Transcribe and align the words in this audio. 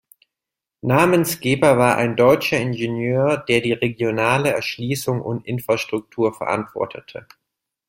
Namensgeber 0.81 1.77
war 1.77 1.95
ein 1.95 2.15
deutscher 2.15 2.57
Ingenieur, 2.59 3.37
der 3.37 3.61
die 3.61 3.73
regionale 3.73 4.51
Erschließung 4.51 5.21
und 5.21 5.45
Infrastruktur 5.45 6.33
verantwortete. 6.33 7.27